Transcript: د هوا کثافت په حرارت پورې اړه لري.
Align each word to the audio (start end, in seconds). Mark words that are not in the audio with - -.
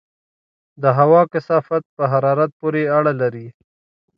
د 0.81 0.83
هوا 0.97 1.21
کثافت 1.33 1.83
په 1.95 2.03
حرارت 2.11 2.51
پورې 2.59 2.83
اړه 2.97 3.13
لري. 3.21 3.47